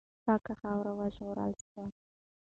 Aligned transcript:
پاکه 0.25 0.53
خاوره 0.59 0.91
وژغورل 0.99 1.51
سوه. 1.65 1.83